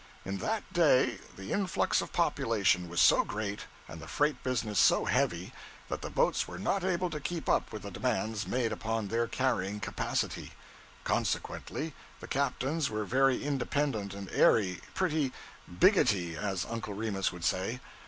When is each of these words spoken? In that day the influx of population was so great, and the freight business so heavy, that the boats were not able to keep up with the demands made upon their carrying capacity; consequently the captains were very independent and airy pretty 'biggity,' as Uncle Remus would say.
In 0.25 0.39
that 0.39 0.63
day 0.73 1.19
the 1.37 1.51
influx 1.51 2.01
of 2.01 2.11
population 2.11 2.89
was 2.89 2.99
so 2.99 3.23
great, 3.23 3.65
and 3.87 4.01
the 4.01 4.07
freight 4.07 4.41
business 4.41 4.79
so 4.79 5.05
heavy, 5.05 5.53
that 5.89 6.01
the 6.01 6.09
boats 6.09 6.47
were 6.47 6.57
not 6.57 6.83
able 6.83 7.11
to 7.11 7.19
keep 7.19 7.47
up 7.47 7.71
with 7.71 7.83
the 7.83 7.91
demands 7.91 8.47
made 8.47 8.71
upon 8.71 9.09
their 9.09 9.27
carrying 9.27 9.79
capacity; 9.79 10.53
consequently 11.03 11.93
the 12.19 12.27
captains 12.27 12.89
were 12.89 13.05
very 13.05 13.43
independent 13.43 14.15
and 14.15 14.27
airy 14.31 14.81
pretty 14.95 15.33
'biggity,' 15.71 16.35
as 16.35 16.65
Uncle 16.65 16.95
Remus 16.95 17.31
would 17.31 17.45
say. 17.45 17.79